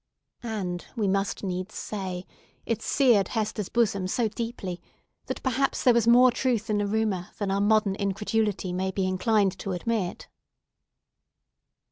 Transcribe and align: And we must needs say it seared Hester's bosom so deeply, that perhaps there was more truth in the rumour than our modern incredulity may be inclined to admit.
And 0.41 0.83
we 0.95 1.07
must 1.07 1.43
needs 1.43 1.75
say 1.75 2.25
it 2.65 2.81
seared 2.81 3.27
Hester's 3.27 3.69
bosom 3.69 4.07
so 4.07 4.27
deeply, 4.27 4.81
that 5.27 5.43
perhaps 5.43 5.83
there 5.83 5.93
was 5.93 6.07
more 6.07 6.31
truth 6.31 6.71
in 6.71 6.79
the 6.79 6.87
rumour 6.87 7.29
than 7.37 7.51
our 7.51 7.61
modern 7.61 7.93
incredulity 7.93 8.73
may 8.73 8.89
be 8.89 9.05
inclined 9.05 9.59
to 9.59 9.73
admit. 9.73 10.27